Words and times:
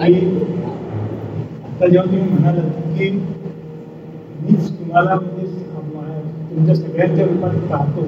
आई 0.00 0.14
आता 0.14 1.86
जेव्हा 1.86 2.04
तुम्ही 2.04 2.28
म्हणालात 2.30 2.70
की 2.96 3.08
मीच 3.10 4.68
तुम्हाला 4.70 5.14
म्हणजे 5.14 5.46
तुमच्या 6.50 6.74
सगळ्यांच्या 6.74 7.26
रूपात 7.26 7.56
पाहतो 7.70 8.04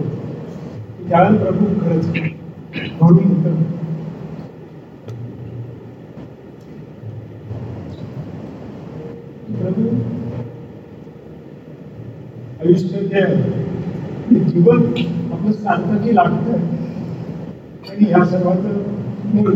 त्यावेळेला 1.09 1.45
प्रभू 1.45 1.67
खरंच 1.81 2.07
म्हणून 3.01 3.43
प्रभू 9.53 9.89
आयुष्य 12.61 13.01
जे 13.03 13.21
आहे 13.21 14.39
जीवन 14.47 14.83
आपलं 15.33 15.53
सार्थकी 15.53 16.15
लागतं. 16.15 16.53
आणि 17.85 18.05
ह्या 18.05 18.25
सर्वांचं 18.25 18.83
मूळ 19.35 19.51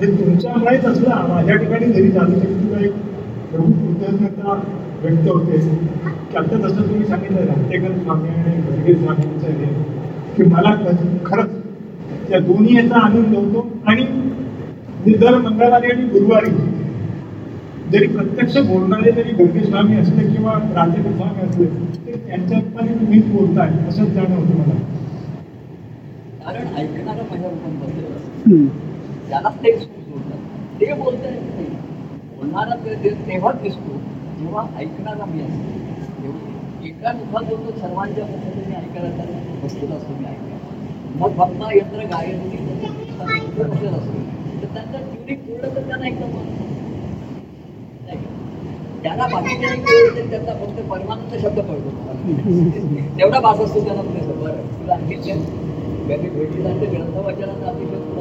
हे 0.00 0.06
तुमच्यामुळेच 0.54 0.84
असलं 0.86 1.28
माझ्या 1.28 1.54
ठिकाणी 1.56 1.86
जरी 1.92 2.84
एक 2.84 2.92
प्रभू 3.50 3.72
कृतज्ञता 3.72 4.52
व्यक्त 5.02 5.28
होते. 5.28 5.58
की 6.30 6.36
आता 6.36 6.56
जसं 6.58 6.82
तुम्ही 6.82 7.06
सांगितलं 7.06 7.46
राहतेकर 7.46 7.96
स्वामी 8.02 8.28
आणि 8.28 8.94
स्वामींचं 8.94 9.46
हे 9.48 9.66
की 10.36 10.42
मला 10.50 10.74
खरंच 11.24 11.50
त्या 12.28 12.38
दोन्ही 12.40 12.76
याचा 12.76 12.98
आनंद 12.98 13.34
होतो. 13.36 13.66
आणि 13.86 14.04
दर 15.20 15.36
मंगळवारी 15.38 15.90
आणि 15.90 16.02
गुरुवारी 16.08 16.50
जरी 17.92 18.06
प्रत्यक्ष 18.06 18.56
बोलणारे 18.68 19.10
जरी 19.12 19.32
गर्गे 19.38 19.64
स्वामी 19.64 19.96
असले 19.96 20.28
किंवा 20.32 20.52
राजेकर 20.74 21.12
स्वामी 21.16 21.48
असले 21.48 21.66
तरी 21.66 22.18
त्यांच्या 22.28 22.58
रूपाने 22.58 22.94
तुम्हीच 23.00 23.26
बोलताय 23.32 23.70
असंच 23.88 24.08
जाणं 24.08 24.34
होतं 24.34 24.58
मला. 24.58 24.78
कारण 26.44 26.74
ऐकणारा 26.76 27.22
माझ्या 27.30 27.50
रूपात 27.50 27.86
बसलेलं 27.86 28.16
असतं. 28.16 28.66
त्याला 29.28 29.48
ते 30.80 30.92
बोलतात 30.92 30.98
बोलता 30.98 31.28
येत 31.28 31.54
नाही 31.56 31.66
बोलणारा 32.36 32.74
तेव्हाच 33.28 33.60
दिसतो 33.62 33.98
जेव्हा 34.38 34.64
ऐकणारा 34.78 35.24
मी 35.24 35.42
असतो. 35.42 36.32
एका 36.86 37.12
मुखात 37.12 37.50
होतो 37.50 37.78
सर्वांच्या 37.80 38.24
पद्धतीने 38.24 38.74
ऐकायला 38.76 39.24
बसलेला 39.62 39.94
असतो 39.94 40.14
मी 40.14 40.24
ऐकायला 40.24 40.52
मग 41.18 41.36
फक्त 41.38 41.62
यंत्र 41.74 42.06
गायत्री 42.06 42.56
बसलेलं 43.58 43.96
असतो. 43.96 44.18
तर 44.60 44.66
त्यांचा 44.74 44.98
ट्युनिक 44.98 45.38
पूर्ण 45.46 45.74
तर 45.76 45.86
त्यांना 45.88 46.06
एकदम 46.06 46.32
त्यांना 49.02 49.26
बाकीच्या 49.26 49.70
कळत 49.70 50.30
त्यांचा 50.30 50.52
फक्त 50.54 50.80
परमानंद 50.90 51.34
शब्द 51.40 51.58
कळतो. 51.60 51.90
तेवढा 53.18 53.40
भास 53.40 53.60
असतो 53.60 53.84
त्यांना 53.84 54.02
म्हणजे 54.02 54.32
बरं 54.34 54.62
तुला 54.80 54.94
आणखी 54.94 55.16
कधी 56.08 56.28
भेटीनंतर 56.28 56.86
ग्रंथवाचनाचा 56.86 57.66
अतिशय 57.66 58.13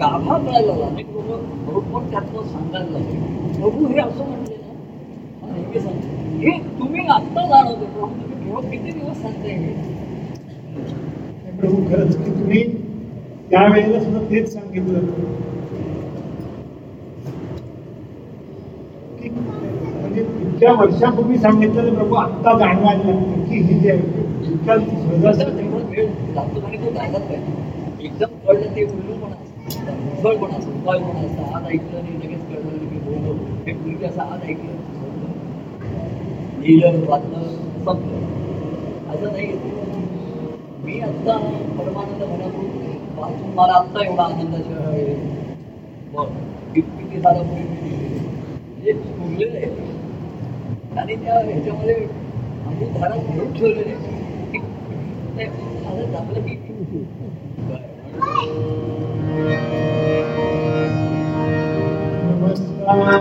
गाभा 0.00 0.36
मिळाला 0.38 0.72
अनेक 0.86 1.10
लोक 1.10 1.26
बरोबर 1.66 2.08
त्यातलं 2.10 2.46
सांगायला 2.46 2.90
लागले 2.90 3.58
प्रभू 3.58 3.86
हे 3.86 3.98
असं 4.00 4.24
म्हणले 4.24 4.56
ना 4.56 5.52
नेहमी 5.52 5.80
सांगतो 5.80 6.38
हे 6.38 6.58
तुम्ही 6.78 7.06
आत्ता 7.08 7.46
जाणवते 7.48 7.86
प्रभू 7.86 8.08
तुम्ही 8.12 8.44
केव्हा 8.44 8.62
किती 8.70 8.90
दिवस 8.90 9.20
सांगताय 9.22 9.52
हे 9.54 9.72
प्रभू 11.60 11.82
खरंच 11.90 12.16
की 12.16 12.30
तुम्ही 12.30 12.62
त्यावेळेला 13.50 14.00
सुद्धा 14.00 14.20
तेच 14.30 14.52
सांगितलं. 14.52 15.00
म्हणजे 19.20 20.20
इतक्या 20.20 20.72
वर्षापूर्वी 20.80 21.38
सांगितलं 21.38 21.94
प्रभू 21.94 22.14
आत्ता 22.14 22.58
जाणवायला 22.58 23.04
लागतं 23.04 23.44
की 23.48 23.60
ही 23.62 23.78
जे 23.80 23.94
इतक्या 23.94 24.76
तेवढं 24.76 25.86
वेळ 25.90 26.08
लागतो 26.34 26.60
आणि 26.66 26.76
तो 26.76 26.90
जायलाच 26.94 27.22
पाहिजे. 27.22 28.06
एकदम 28.06 28.36
कळलं 28.46 28.74
ते 28.76 28.84
उल्लू 28.84 29.14
पण 29.14 29.32
असतं 29.68 29.98
मुसळ 29.98 30.36
पण 30.36 30.50
असतं 30.50 30.72
उपाय 30.72 30.98
पण 31.00 31.24
असतं 31.26 31.54
आज 31.56 31.66
ऐकलं 31.66 31.98
आणि 31.98 32.16
लगेच 32.16 32.40
कळलं 32.44 32.78
की 32.80 32.98
बोललो 33.00 33.32
हे 33.66 33.72
पूर्वी 33.74 34.04
असं 34.04 34.22
आज 34.24 34.42
ऐकलं 34.42 34.82
लिहिलं 36.60 37.06
वाचलं 37.08 37.42
संपलं 37.84 39.12
असं 39.14 39.32
नाही 39.32 39.46
मी 40.84 41.00
आत्ता 41.00 41.36
परमानंद 41.78 42.22
म्हणालो 42.22 42.66
वाचून 43.16 43.54
मला 43.54 43.72
आत्ता 43.72 44.04
एवढा 44.04 44.24
आनंदाच्या 44.24 44.78
बघ 46.14 46.26
किती 46.74 47.20
सारा 47.20 47.42
पूर्वी 47.42 47.94
म्हणजे 48.64 48.92
उरलेलं 48.92 49.56
आहे 49.56 50.98
आणि 51.00 51.16
त्या 51.16 51.38
ह्याच्यामध्ये 51.40 51.94
आम्ही 51.94 52.88
धारा 52.90 53.16
भरून 53.18 53.52
ठेवलेले 53.52 53.90
आहे 53.90 54.12
आता 55.36 56.04
जपलं 56.04 56.40
की 56.40 56.54
नमस्कार 62.86 63.14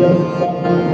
Maria, 0.04 0.93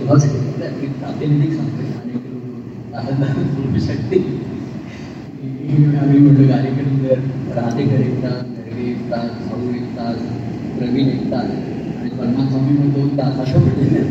म्हणजे 0.08 0.86
प्रातिनिधिक 1.00 1.50
सांगतोय. 1.52 1.86
अनेक 2.00 2.22
लोक 2.26 2.94
आनंदाने 2.96 3.42
बोलू 3.54 3.80
शकते 3.86 4.16
आम्ही 5.98 6.18
म्हटलं 6.18 6.48
कार्यक्रम 6.48 6.96
जर 7.02 7.18
राधेकर 7.56 8.00
एकतात 8.00 8.44
गर्गे 8.56 8.90
एकतात 8.90 9.28
भाऊ 9.48 9.68
एकतात 9.74 10.16
प्रवीण 10.78 11.08
एक 11.08 11.30
तास. 11.32 11.50
आणि 11.98 12.10
परमास्वामी 12.10 12.78
मग 12.78 12.88
दोन 12.94 13.08
तास 13.18 13.38
असं 13.40 13.60
म्हटलं 13.60 14.02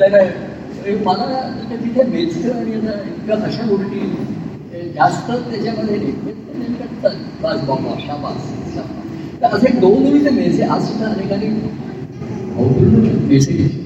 तर 0.00 0.12
मला 1.06 1.40
तिथे 1.70 2.02
बेचकर 2.10 2.56
आणि 2.56 2.74
आता 2.74 2.92
इतक्या 3.02 3.36
अशा 3.46 3.66
गोष्टी 3.68 4.00
जास्त 4.94 5.30
त्याच्यामध्ये 5.30 5.96
नेमकं 5.98 6.58
नेमकं 6.58 7.00
चल, 7.02 7.14
बस 7.42 7.64
बाबा 7.68 7.94
शाबास 8.00 8.40
शाबास. 8.74 9.40
तर 9.40 9.56
असे 9.56 9.78
दोन 9.80 10.02
मिनिटं 10.02 10.34
मेसे 10.34 10.62
आज 10.64 10.84
सुद्धा 10.88 11.06
अनेकांनी 11.06 11.48
मेसेज 13.28 13.85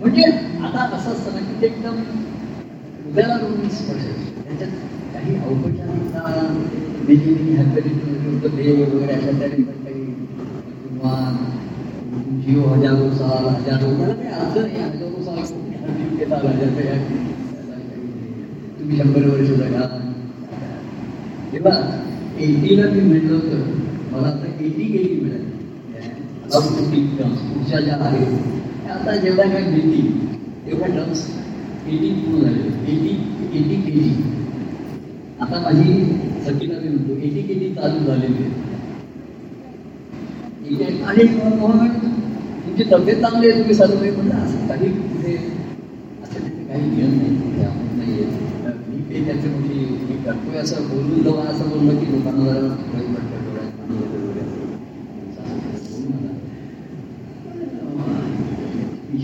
म्हणजे 0.00 0.22
आता 0.62 0.82
असं 0.96 1.10
असतं 1.10 1.34
ना 1.34 1.40
की 1.40 1.60
ते 1.60 1.66
एकदम 1.66 1.96
उद्याला 3.08 3.36
दोन 3.36 3.68
स्पर्श 3.68 4.04
त्याच्यात 4.38 4.70
काही 5.12 5.34
औपचारिकता 5.46 6.22
वगैरे 8.84 9.12
अशा 9.12 9.32
त्या 9.38 9.48
काही 9.48 10.02
किंवा 10.74 11.12
जिओ 12.46 12.62
हजारो 12.64 13.10
साल 13.10 13.46
हजारो 13.46 13.88
मला 13.92 14.14
काही 14.14 14.28
अर्थ 14.30 14.58
नाही 14.58 14.76
हजारो 14.76 15.22
साल 15.22 15.38
हजार 16.46 16.98
तुम्ही 18.78 18.96
शंभर 18.98 19.26
वर्ष 19.28 19.48
जगा. 19.50 19.86
तेव्हा 21.52 21.74
एटीला 22.38 22.86
मी 22.90 23.00
म्हटलं 23.00 23.34
होतं 23.34 23.58
मला 24.12 24.26
आता 24.28 24.46
एटी 24.60 24.84
गेली 24.84 25.20
मिळाली 25.20 26.45
पुढच्या 26.58 27.80
ज्या 27.80 27.96
आहेत 28.00 28.36
त्या 28.84 28.94
आता 28.94 29.16
जेवढ्या 29.16 29.46
काय 29.46 29.62
मिळतील 29.62 30.06
तेवढ्या 30.66 30.88
टर्म्स 30.88 31.26
एटी 31.88 32.08
पूर्ण 32.14 32.42
झाले 32.42 32.92
एटी 32.92 33.10
एटी 33.52 33.76
के 33.82 33.90
जी 33.92 34.10
आता 35.40 35.60
माझी 35.60 36.04
सखीला 36.46 36.78
मी 36.80 36.88
म्हणतो 36.88 37.16
एटी 37.18 37.42
के 37.42 37.54
जी 37.54 37.72
चालू 37.74 38.04
झालेली 38.06 38.42
आहे 38.42 38.64
आणि 41.02 41.24
तुमची 41.26 42.84
तब्येत 42.92 43.16
चांगली 43.16 43.48
आहे 43.50 43.58
तुम्ही 43.58 43.74
सर्व 43.74 43.96
काही 43.96 44.10
म्हणलं 44.10 44.34
असं 44.36 44.66
काही 44.66 44.88
कुठे 44.92 45.34
असं 45.34 46.32
त्याचे 46.32 46.64
काही 46.64 46.82
नियम 46.82 47.10
नाही 47.10 47.58
त्यामुळे 47.58 47.96
नाही 47.96 48.12
आहे. 48.14 48.72
मी 48.88 48.98
ते 49.10 49.24
त्याचे 49.26 49.48
म्हणजे 49.48 49.84
मी 50.08 50.16
करतोय 50.24 50.56
असं 50.58 50.88
बोलून 50.88 51.22
जेव्हा 51.22 51.44
असं 51.44 51.68
बोललं 51.68 51.98
की 51.98 52.10
लोकांना 52.12 52.44
जरा 52.44 52.66
वाईट 52.66 53.08
वाटतं 53.08 53.44
डोळ्यात 53.44 53.70
पाणी 53.72 53.96
येतं 53.96 54.18
डोळ्यात. 54.18 54.50
असं 55.74 56.02
बोलू 56.02 56.16
नका. 56.16 56.32
अं, 59.12 59.18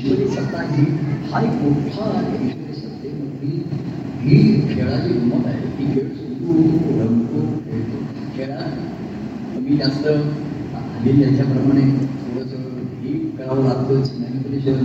ईश्वरी 0.72 0.82
सत्ता 0.84 1.30
हा 1.30 1.40
एक 1.40 1.50
मोठा 1.62 2.04
ईश्वरी 2.44 2.72
सत्तेमधली 2.72 3.56
म्हणजे 3.56 4.20
ही 4.20 4.36
खेळाची 4.74 5.12
गंमत 5.12 5.46
आहे. 5.46 5.66
ती 5.78 5.84
खेळ 5.94 6.08
सुरू 6.08 6.62
रंगतो 7.00 7.40
खेळतो. 7.64 7.96
खेळात 8.36 9.58
मी 9.58 9.76
जास्त 9.76 10.06
आधी 10.06 11.22
त्याच्याप्रमाणे 11.22 11.80
थोडंसं 11.80 12.56
हे 13.02 13.12
करावं 13.38 13.64
लागतंच. 13.64 14.10
मॅनिप्युलेशन 14.18 14.84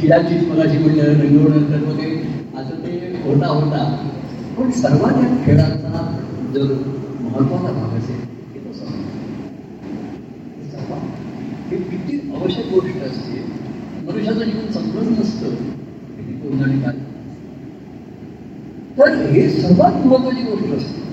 खेळाची 0.00 0.46
मगाशी 0.46 0.78
म्हणलं 0.78 1.02
रंगवणं 1.02 1.86
मग 1.86 1.98
ते 1.98 2.10
असं 2.56 2.76
ते 2.76 3.20
होता 3.24 3.46
होता. 3.46 3.84
पण 4.58 4.70
सर्वात 4.70 5.12
या 5.12 5.44
खेळाचा 5.44 6.06
जर 6.54 6.72
महत्त्वाचा 7.20 7.72
भाग 7.72 7.98
असेल 7.98 8.16
की 8.54 8.58
तो 8.58 8.72
संवाद 8.72 9.06
हे 11.70 11.76
किती 11.76 12.18
आवश्यक 12.34 12.72
गोष्ट 12.72 13.02
असते. 13.02 13.57
मनुष्याचं 14.08 14.40
जीवन 14.40 14.70
संपलंच 14.72 15.18
नसतं. 15.18 15.54
किती 16.16 16.32
कोणत्या 16.32 16.90
काय? 16.90 16.98
तर 18.98 19.14
हे 19.30 19.48
सर्वात 19.48 20.06
महत्वाची 20.06 20.42
गोष्ट 20.42 20.72
असते. 20.74 21.06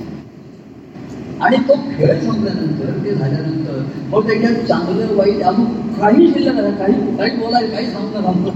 आणि 1.42 1.58
तो 1.58 1.74
खेळ 1.98 2.20
संपल्यानंतर 2.20 3.06
ते 3.06 3.16
झाल्यानंतर 3.16 3.82
मग 4.10 4.28
त्याच्यात 4.28 4.66
चांगलं 4.66 5.16
वाईट 5.16 5.42
अजून 5.44 5.66
काही 6.00 6.28
शिल्लक 6.34 6.54
नाही. 6.54 6.76
काही 6.76 7.18
काही 7.18 7.38
बोलायला 7.38 7.76
काही 7.76 7.88
सांगणं 7.92 8.22
सांगणं 8.22 8.50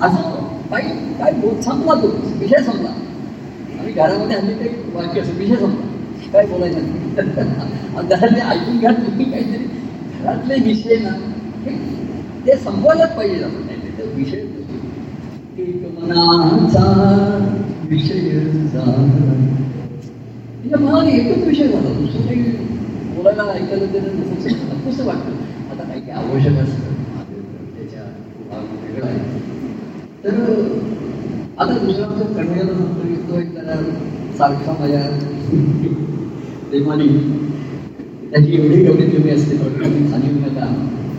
असं 0.00 0.44
काही 0.70 0.88
काय 1.18 1.32
बोल 1.32 1.60
संपला 1.60 1.94
तो. 1.94 2.06
विषय 2.38 2.62
संपला. 2.62 2.88
आणि 3.80 3.92
घरामध्ये 3.92 4.36
आम्ही 4.36 4.54
ते 4.54 4.90
वाक्य 4.94 5.20
असं 5.20 5.32
विषय 5.32 5.56
संपला. 5.56 6.30
काय 6.32 6.46
बोलायचं 6.46 6.78
नाही. 6.80 7.16
आणि 7.96 8.08
घरातले 8.08 8.40
ऐकून 8.40 8.78
घ्या 8.78 8.90
तुम्ही 8.90 9.24
काहीतरी. 9.24 9.64
घरातले 10.22 10.54
विषय 10.64 10.96
ना 10.96 11.10
ते 12.46 12.56
संपवायलाच 12.56 13.16
पाहिजे 13.16 13.44
आपण 13.44 13.66
नाही 13.66 13.76
विषय 14.14 14.36
एक 15.58 15.84
मनाचा 15.98 16.84
विषय 17.90 18.18
तिच्या 20.64 20.78
मनाने 20.78 21.10
एकच 21.10 21.46
विषय 21.46 21.68
झाला. 21.68 21.88
दुसरं 21.98 22.26
काही 22.26 22.42
बोलायला 23.16 23.42
ऐकायला 23.52 23.84
त्याला 23.92 24.12
नकोसं 24.72 25.04
वाटतं. 25.06 25.32
आता 25.70 25.82
काही 25.82 26.00
काही 26.00 26.10
आवश्यक 26.10 26.58
असतं. 26.58 26.92
त्याच्या 27.76 28.02
भाग 28.50 28.62
वेगळा 28.82 29.06
आहे. 29.06 29.40
तर 30.24 30.34
आता 31.58 31.78
दुसरा 31.78 32.06
कन्याला 32.06 32.72
नंतर 32.72 33.08
येतो 33.08 33.38
एक 33.40 33.52
जरा 33.54 33.76
सारखा 34.38 34.72
माझ्या 34.80 35.02
प्रेमाने. 36.70 37.06
त्याची 38.30 38.54
एवढी 38.54 38.84
एवढी 38.86 39.06
कमी 39.10 39.30
असते. 39.30 39.54
नका 39.54 40.35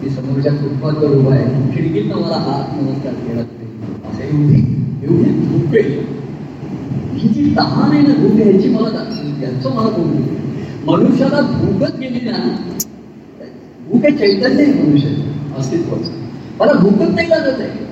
मी 0.02 0.10
समोरच्या 0.10 0.52
फुटपाथवर 0.54 1.16
उभा 1.18 1.34
आहे. 1.36 1.72
खिडकीतनं 1.76 2.22
मला 2.22 2.38
हात 2.48 2.74
नमस्कार 2.82 3.14
केला 3.14 3.42
तरी. 3.42 3.66
असं 4.10 4.24
एवढी 4.24 4.60
एवढी 5.04 5.32
भूक 5.48 5.76
आहे 5.76 6.16
ही 7.18 7.28
जी 7.30 7.44
तहान 7.58 7.92
आहे 7.92 8.02
ना 8.02 8.14
भूक 8.16 8.40
याची 8.40 8.70
मला 8.70 8.90
दाखवली 8.90 9.44
याचं 9.44 9.76
मला 9.76 9.90
बोलू 9.98 10.92
मनुष्याला 10.92 11.40
भूकच 11.54 11.98
गेली 12.00 12.20
ना 12.26 12.38
भूक 13.88 14.06
हे 14.06 14.12
चैतन्य 14.12 14.64
आहे 14.64 14.74
मनुष्य 14.74 15.10
अस्तित्वाचं. 15.58 16.12
मला 16.60 16.74
भूकच 16.74 17.14
नाही 17.16 17.30
लागत 17.30 17.60
आहे. 17.62 17.86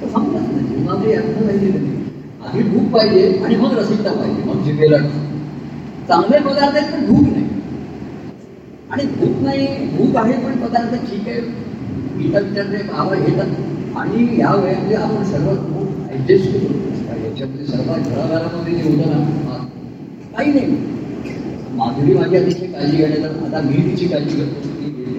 तर 0.00 0.08
समजत 0.08 0.68
जीवनामध्ये 0.68 1.14
अर्थ 1.14 1.42
नाही 1.44 1.72
आधी 2.46 2.62
भूक 2.62 2.90
पाहिजे 2.92 3.38
आणि 3.44 3.56
मग 3.56 3.78
रसिकता 3.78 4.12
पाहिजे. 4.12 4.42
मग 4.46 4.62
जिभेला 4.64 4.98
चांगले 6.08 6.38
पदार्थ 6.40 6.76
आहेत 6.76 6.92
पण 6.92 7.04
भूक 7.06 7.33
आणि 8.94 9.04
भूत 9.18 9.40
नाही 9.42 9.66
भूत 9.96 10.16
आहे 10.16 10.32
पण 10.42 10.56
पदार्थ 10.58 10.94
ठीक 11.06 11.28
आहे 11.28 11.38
इतर 12.24 12.82
भाव 12.88 13.14
घेतात. 13.14 13.46
आणि 13.96 14.26
या 14.38 14.54
वेळेमध्ये 14.54 14.96
आपण 14.96 15.24
सर्व 15.24 15.48
खूप 15.56 16.12
ऍडजस्ट 16.12 16.52
करू 16.52 17.24
याच्यामध्ये 17.24 17.66
सर्वात 17.66 18.08
घराघरामध्ये 18.08 18.74
जे 18.74 18.82
होतं 18.82 19.10
ना 19.10 19.56
काही 20.36 20.52
नाही. 20.52 20.76
माधुरी 21.76 22.14
माझी 22.14 22.36
अतिशय 22.36 22.66
काळजी 22.66 22.96
घेण्याचं 22.96 23.44
आता 23.46 23.60
मी 23.60 23.82
तिची 23.90 24.06
काळजी 24.08 24.36
करतो 24.36 24.68
गेली, 24.78 25.14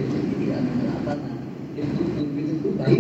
आता 0.96 1.16
खूप 2.62 2.78
काही 2.80 2.96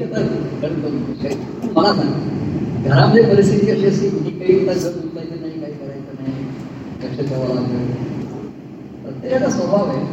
मला 1.75 1.93
सांग 1.93 2.83
घरामध्ये 2.83 3.23
परिस्थिती 3.23 3.71
अशी 3.71 3.85
असते 3.85 4.09
की 4.09 4.31
काही 4.39 4.59
आता 4.59 4.73
घर 4.73 4.97
उचलायचं 4.97 5.41
नाही 5.41 5.59
काही 5.61 5.73
करायचं 5.73 6.23
नाही 6.23 6.35
लक्ष 7.03 7.29
ठेवावं 7.29 7.55
लागतं. 7.55 7.77
प्रत्येकाचा 9.03 9.49
स्वभाव 9.49 9.89
आहे. 9.89 10.03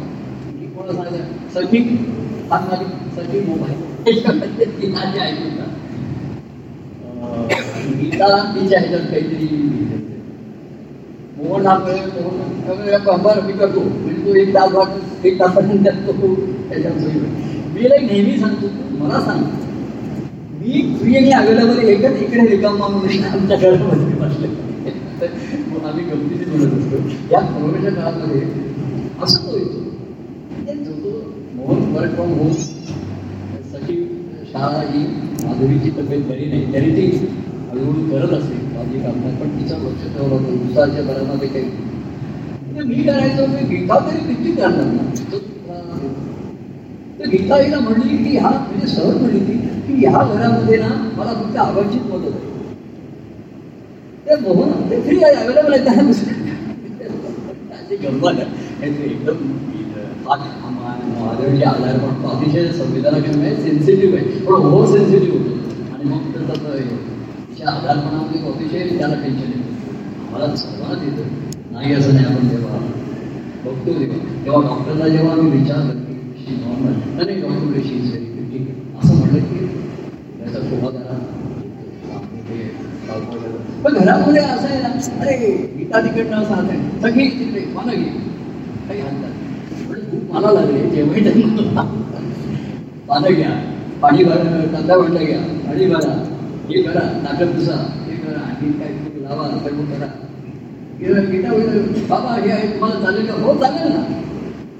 सांगायचं 1.53 1.61
सखी 1.61 1.79
हात 2.51 3.43
मोबाईल 3.47 3.81
ती 4.81 4.87
माझी 4.87 5.19
गीता 7.99 8.27
तिच्या 8.55 8.79
ह्याच्यात 8.79 9.05
काहीतरी. 9.11 9.47
मोहन 11.37 11.65
हा 11.67 11.77
मोहन 11.77 12.97
कंबर 13.05 13.39
मी 13.45 13.53
करतो. 13.53 13.79
म्हणजे 13.79 14.25
तू 14.25 14.35
एक 14.39 14.53
तास 14.55 14.71
वाट 14.73 15.25
एक 15.25 15.39
तासापर्यंत 15.39 15.87
तो 16.07 16.33
त्याच्यात 16.69 16.95
मी 17.73 17.89
लाईक 17.89 18.11
नेहमी 18.11 18.37
सांगतो 18.39 18.67
मला 19.03 19.21
सांग. 19.21 19.43
मी 20.59 20.81
फ्री 20.99 21.15
आणि 21.17 21.31
अवेलेबल 21.31 21.79
एकच 21.89 22.21
इकडे 22.21 22.47
रिकामा 22.47 22.87
म्हणून 22.87 23.23
आमच्या 23.23 23.57
घरामध्ये 23.57 24.15
बसले. 24.19 24.47
आम्ही 25.85 26.03
गमतीने 26.05 26.45
म्हणत 26.45 26.73
असतो. 26.79 26.97
या 27.31 27.39
कोरोनाच्या 27.39 27.91
काळामध्ये 27.91 28.41
असं 29.23 29.47
तो 29.47 29.57
येतो 29.57 29.81
वर्क 31.93 32.13
फ्रॉम 32.15 32.31
होम 32.33 32.51
सचिव 33.71 34.03
शाळा 34.51 34.81
ही 34.83 35.03
माधुरीची 35.43 35.89
तब्येत 35.97 36.21
बरी 36.27 36.45
नाही 36.45 36.73
तरी 36.73 36.91
ती 36.91 37.05
हळूहळू 37.71 38.01
करत 38.09 38.33
असेल. 38.33 38.59
माझी 38.75 38.99
कामं 38.99 39.35
पण 39.35 39.49
तिचा 39.57 39.77
लक्ष 39.77 40.03
ठेवलं 40.07 40.33
होतं. 40.35 40.57
दुसऱ्याच्या 40.57 41.03
घरामध्ये 41.03 41.47
काही 41.49 42.83
मी 42.83 43.03
करायचो 43.03 43.45
मी 43.47 43.61
गीता 43.67 43.97
तरी 44.01 44.19
किती 44.25 44.51
करणार 44.51 44.85
ना 44.85 45.03
तर 47.19 47.27
गीता 47.29 47.55
हिला 47.57 47.79
म्हणली 47.79 48.17
की 48.19 48.37
ह्या 48.37 48.49
म्हणजे 48.49 48.87
सहज 48.87 49.17
म्हणली 49.17 49.39
ती 49.39 49.57
की 49.87 49.93
ह्या 49.97 50.23
घरामध्ये 50.25 50.77
ना 50.77 50.87
मला 51.17 51.33
फक्त 51.33 51.57
आवडचीच 51.59 52.01
मदत 52.03 52.31
आहे 52.31 52.51
ते 54.25 54.35
मोहन 54.41 54.89
ते 54.89 55.01
फ्री 55.01 55.17
आहे 55.23 55.35
अवेलेबल 55.35 55.73
आहे. 55.73 55.83
त्यांना 55.83 56.09
अशी 56.09 56.31
एकदम 59.03 59.37
महादेवची 61.23 61.63
आधार 61.65 61.97
पण 61.99 62.25
अतिशय 62.29 62.67
संवेदनाक्षम 62.73 63.41
आहे 63.41 63.55
सेन्सिटिव्ह 63.57 64.17
आहे. 64.17 64.39
पण 64.39 64.53
हो, 64.53 64.69
ओव्हर 64.69 64.87
सेन्सिटिव्ह 64.91 65.37
होतो. 65.37 65.51
आणि 65.93 66.09
मग 66.09 66.33
तर 66.35 66.49
तसं 66.49 66.77
तिच्या 67.49 67.67
आधारपणामध्ये 67.69 68.41
अतिशय 68.49 68.97
त्याला 68.97 69.15
टेन्शन 69.15 69.49
येतं 69.49 70.25
आम्हाला 70.25 70.55
सर्वांना 70.55 71.03
येतं 71.03 71.73
नाही 71.73 71.93
असं 71.93 72.13
नाही 72.13 72.25
आपण 72.25 72.49
तेव्हा 72.49 72.79
बघतो 73.65 73.91
तेव्हा 73.91 74.17
तेव्हा 74.45 74.61
डॉक्टरला 74.63 75.07
जेव्हा 75.07 75.35
मी 75.35 75.49
विचारलं 75.51 75.99
की 75.99 76.15
शी 76.39 76.55
नॉर्मल 76.55 76.93
नाही 77.17 77.39
doctor 77.41 77.81
she 77.81 77.95
is 77.95 78.09
very 78.09 78.25
critical 78.27 78.99
असं 78.99 79.15
म्हटलं 79.15 79.39
की 79.41 79.67
त्याचा 80.39 80.59
शोभा 80.61 80.89
करा 80.89 81.19
पण 83.83 83.93
घरामध्ये 83.95 84.41
असं 84.43 84.67
आहे 84.67 84.81
ना 84.81 84.89
अरे 85.21 85.37
गीता 85.77 86.01
तिकडनं 86.01 86.35
असं 86.37 86.53
हात 86.53 86.69
आहे 86.69 87.01
सगळी 87.01 87.29
तिकडे 87.29 87.65
मला 87.75 87.93
घे. 87.93 88.03
काही 88.87 88.99
हातात 89.01 89.32
मला 90.33 90.51
लागले 90.51 90.89
जेव्हा 90.89 91.23
त्यांना 91.23 91.81
पानं 93.07 93.33
घ्या 93.33 93.49
पाणी 94.01 94.23
भर 94.23 94.37
कांदा 94.73 94.97
भांडा 94.97 95.23
घ्या 95.23 95.39
पाणी 95.65 95.85
भरा 95.87 96.13
हे 96.69 96.81
करा 96.83 97.01
नाटक 97.23 97.51
पुसा 97.55 97.75
हे 98.07 98.15
करा 98.15 98.39
आणखी 98.39 98.71
काय 98.79 98.87
तुम्ही 98.87 99.23
लावा 99.23 99.47
सर्व 99.63 99.81
करा. 99.91 100.07
गीता 100.99 101.21
गीता 101.31 101.51
वगैरे 101.53 101.79
बाबा 102.09 102.35
हे 102.41 102.51
आहे 102.51 102.67
तुम्हाला 102.73 102.99
चालेल 103.05 103.25
का? 103.27 103.33
हो 103.43 103.53
चालेल 103.61 103.91
ना. 103.93 104.03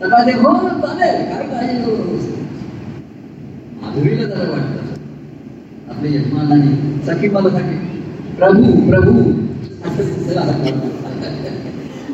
सकाळ 0.01 0.25
ते 0.27 0.33
हो 0.39 0.53
चालेल 0.81 1.15
काय 1.31 1.47
काळजी 1.47 2.31
माधुरीला 3.81 4.27
त्याला 4.29 4.49
वाटत. 4.51 4.99
आपले 5.89 6.15
यजमानाने 6.15 7.01
सखी 7.07 7.29
मला 7.29 7.49
सखी 7.57 7.77
प्रभू 8.37 8.71
प्रभू. 8.89 9.19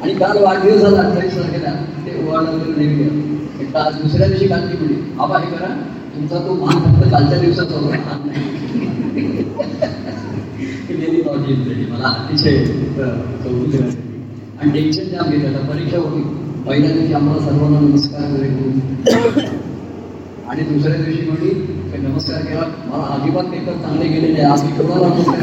आणि 0.01 0.13
काल 0.13 0.38
वाढदिवसाला 0.43 1.01
अठ्ठावीस 1.01 1.38
तारखेला. 1.38 1.72
ते 2.05 2.27
ओवाळलं 2.27 2.77
नेहमी. 2.77 3.28
एक 3.69 4.01
दुसऱ्या 4.01 4.27
दिवशी 4.27 4.47
कालची 4.47 4.77
म्हणे 4.77 4.93
बाबा 5.17 5.38
हे 5.39 5.49
करा. 5.55 5.67
तुमचा 6.13 6.38
तो 6.45 6.53
मान 6.59 6.77
फक्त 6.83 7.11
कालच्या 7.11 7.39
दिवसाचा 7.39 7.75
होता. 7.75 8.15
मला 11.89 12.07
अतिशय 12.07 12.55
आणि 14.59 14.71
टेन्शन 14.71 15.03
जाम 15.09 15.29
घेतलं 15.29 15.47
आता 15.49 15.65
परीक्षा 15.67 15.97
होती. 15.97 16.21
पहिल्या 16.67 16.91
दिवशी 16.91 17.13
आम्हाला 17.13 17.41
सर्वांना 17.45 17.79
नमस्कार 17.79 18.31
वगैरे 18.31 18.47
करून. 18.47 18.75
आणि 20.49 20.61
दुसऱ्या 20.69 20.95
दिवशी 20.95 21.29
म्हणली 21.29 21.51
नमस्कार 22.07 22.41
केला. 22.45 22.65
मला 22.88 23.03
अजिबात 23.15 23.51
पेपर 23.51 23.73
चांगले 23.81 24.07
गेलेले 24.07 24.41
आज 24.41 24.63
मी 24.63 24.71
कोणाला 24.77 25.07
नमस्कार 25.13 25.38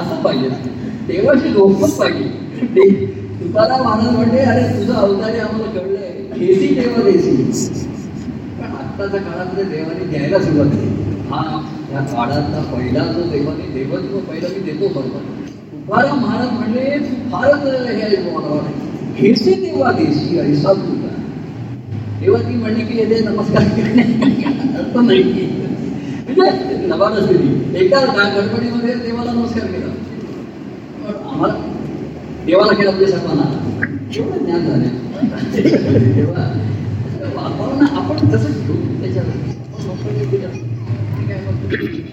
असं 0.00 0.22
पाहिजे. 0.22 0.48
देवाशी 1.06 1.52
झोपच 1.52 1.96
पाहिजे. 1.98 3.19
तुकाराम 3.40 3.82
महाराज 3.84 4.14
म्हणते 4.16 4.38
अरे 4.44 4.62
तुझं 4.78 4.94
अवतारी 4.94 5.38
आम्हाला 5.40 5.70
कळलंय. 5.72 6.08
देसी 6.38 6.66
देवा 6.74 7.02
देसी 7.04 7.34
पण 8.58 8.72
आत्ताच्या 8.78 9.20
काळामध्ये 9.20 9.64
देवाने 9.64 10.04
द्यायला 10.10 10.38
सुरुवात 10.38 10.70
केली. 10.70 11.18
हा 11.30 11.42
या 11.92 12.00
काळातला 12.12 12.60
पहिला 12.72 13.04
जो 13.12 13.22
देवाने 13.30 13.66
देवत्व 13.74 14.18
पहिला 14.30 14.48
मी 14.54 14.60
देतो 14.70 14.88
बरोबर 14.94 15.22
तुकाराम 15.72 16.18
महाराज 16.24 16.52
म्हणले 16.52 16.98
फारच 17.32 17.62
हे 19.16 19.28
घेसी 19.28 19.52
देवा 19.54 19.90
देशी 19.92 20.38
ऐसा 20.40 20.72
तुका 20.72 21.08
तेव्हा 22.20 22.40
ती 22.42 22.54
म्हणली 22.54 22.84
की 22.84 22.98
येते 22.98 23.20
नमस्कार. 23.24 23.62
अर्थ 23.62 24.96
नाही. 24.98 25.22
म्हणजे 26.26 26.86
नवान 26.86 27.12
असलेली 27.12 27.78
एकदा 27.78 28.00
गडबडीमध्ये 28.36 28.94
देवाला 28.94 29.32
नमस्कार 29.32 29.66
केला. 29.66 29.92
पण 31.02 31.28
आम्हाला 31.28 31.54
देवाला 32.50 32.72
केला 32.72 32.90
म्हणजे 32.90 33.06
सर्वांना 33.08 33.42
एवढं 34.14 34.44
ज्ञान 34.44 34.66
झालं 34.66 34.88
तेव्हा 36.16 36.44
आपण 37.38 37.84
आपण 37.88 38.32
तसं 38.32 38.52
घेऊ 38.60 38.76
त्याच्यावर? 39.00 39.36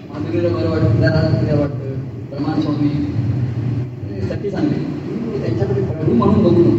माधुरीला 0.08 0.48
बरं 0.48 0.68
वाटतं 0.70 1.00
त्याला 1.00 1.60
वाटतं 1.60 1.94
प्रमाण 2.30 2.60
स्वामी 2.60 2.88
म्हणजे 2.88 4.20
सखी 4.28 4.50
सांगते 4.50 5.40
त्यांच्याकडे 5.40 5.82
प्रभू 5.82 6.14
म्हणून 6.14 6.42
बघू 6.42 6.62
नको. 6.62 6.76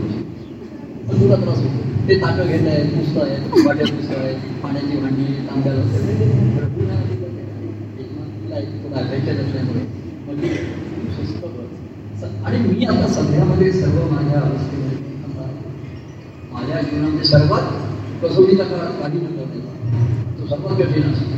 पण 1.10 1.22
तुला 1.22 1.36
त्रास 1.36 1.58
होतो. 1.58 2.08
ते 2.10 2.16
ताकं 2.22 2.48
घेत 2.48 2.68
आहेत 2.68 2.94
पुस्तक 2.94 3.22
आहेत 3.22 3.66
वाट्या 3.66 3.88
पुस्तक 3.88 4.18
आहेत 4.18 4.62
पाण्याची 4.64 4.98
भांडी 4.98 5.26
तांब्याला 5.48 5.82
प्रभूला 6.58 7.00
दाखवायच्या 8.92 9.34
असल्यामुळे 9.36 9.82
मग 10.28 10.42
ती 10.42 10.48
सुस्त 11.18 11.44
बस. 11.46 12.22
स- 12.22 12.46
आणि 12.46 12.58
मी 12.62 12.86
आता 12.86 13.08
सध्यामध्ये 13.10 13.72
सर्व 13.72 14.00
माझ्या 14.12 14.40
अवस्थेमध्ये 14.40 14.98
आता 15.24 15.44
जीवनामध्ये 17.20 17.26
सर्वात 17.26 18.24
कसोटीचा 18.24 18.64
काळ 18.64 18.86
काही 19.02 19.20
नव्हता 19.20 20.40
तो 20.40 20.48
सर्वात 20.48 20.78
कठीण 20.80 21.04
असतो. 21.04 21.38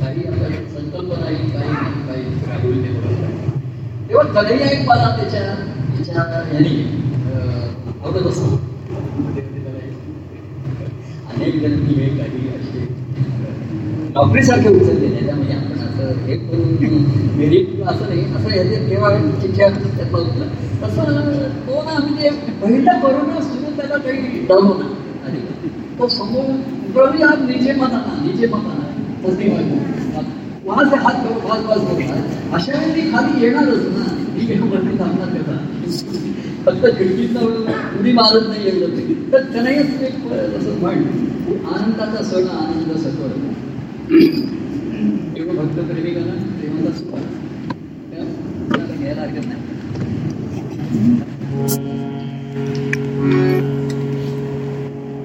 काही 0.00 0.26
आपल्या 0.26 0.50
संकल्पना 0.74 1.28
येईल 1.30 1.50
काही 1.50 1.70
नाही, 1.70 2.06
काही 2.06 2.22
काय 2.46 2.60
होईल 2.62 2.82
ते? 2.84 2.92
बरोबर. 2.92 3.58
तेव्हा 4.08 4.24
कन्हैया 4.32 4.70
एक 4.70 4.86
मला 4.88 5.16
त्याच्या 5.16 5.42
त्याच्या 5.96 6.22
याने 6.52 6.74
आवडत 8.04 8.26
असतो. 8.26 8.58
अनेक 11.30 11.60
जण 11.62 11.74
मी 11.80 11.94
काही 12.18 12.48
असे 12.50 12.86
नोकरीसारखे 14.14 14.68
उचललेले 14.68 15.26
त्यामुळे 15.26 15.54
आपण 15.54 15.78
असं 15.80 16.24
हे 16.26 16.36
करून 16.36 17.04
मेरिट 17.36 17.82
असं 17.82 18.08
नाही. 18.08 18.24
असं 18.24 18.48
ह्याचे 18.48 18.88
केव्हा 18.88 19.10
चिठ्ठ्या 19.42 19.68
त्यातलं 19.68 20.18
होतं. 20.18 20.48
तसं 20.82 21.04
तो 21.66 21.82
ना 21.82 21.98
म्हणजे 21.98 22.30
पहिला 22.62 22.98
कोरोना 23.00 23.40
सुरू 23.42 23.76
त्याला 23.76 23.96
काही 23.96 24.46
डळवला 24.46 24.84
आधी 24.84 24.99
तो 26.00 26.06
समोर 26.08 26.44
उतरवली 26.88 27.22
आज 27.22 27.40
निजे 27.48 27.72
मताना 27.80 28.12
निजे 28.24 28.46
मताना 28.52 28.84
तसली 29.22 29.48
वहां 30.66 30.84
से 30.90 30.96
हात 31.04 31.16
करू 31.24 31.34
पाच 31.48 31.60
पाच 31.64 31.80
करू 31.88 32.02
अशा 32.56 32.78
वेळी 32.78 32.90
ती 32.94 33.02
खाली 33.12 33.44
येणारच 33.44 33.84
ना. 33.96 34.04
ही 34.36 34.42
वरती 34.62 34.92
थांबणार 34.98 35.28
त्याचा 35.32 35.56
फक्त 36.64 36.82
खिडकीतनं 36.98 37.40
उडी 38.00 38.12
मारत 38.12 38.44
नाही 38.48 38.62
एवढं 38.68 38.90
ते. 38.96 39.02
तर 39.32 39.40
त्यालाही 39.52 39.76
एक 39.76 40.16
असं 40.56 40.72
म्हण 40.80 40.98
आनंदाचा 41.74 42.20
सण 42.24 42.44
आनंद 42.56 42.90
सकळ 42.98 43.28
एवढं 45.36 45.54
भक्त 45.56 45.76
प्रेमिकांना 45.80 46.09